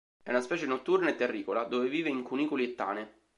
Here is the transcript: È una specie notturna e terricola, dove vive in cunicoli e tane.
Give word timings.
È 0.23 0.31
una 0.31 0.41
specie 0.41 0.65
notturna 0.65 1.09
e 1.11 1.15
terricola, 1.15 1.61
dove 1.65 1.87
vive 1.87 2.09
in 2.09 2.23
cunicoli 2.23 2.63
e 2.71 2.73
tane. 2.73 3.11